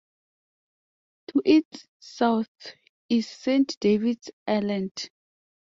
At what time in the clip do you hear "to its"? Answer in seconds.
1.27-1.85